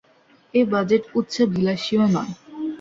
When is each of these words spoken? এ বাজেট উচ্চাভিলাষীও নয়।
এ 0.53 0.61
বাজেট 0.71 1.03
উচ্চাভিলাষীও 1.15 2.05
নয়। 2.15 2.33